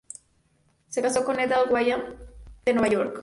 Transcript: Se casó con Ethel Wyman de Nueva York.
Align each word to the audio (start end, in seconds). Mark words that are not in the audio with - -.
Se 0.89 1.01
casó 1.03 1.23
con 1.23 1.39
Ethel 1.39 1.69
Wyman 1.71 2.15
de 2.65 2.73
Nueva 2.73 2.87
York. 2.89 3.19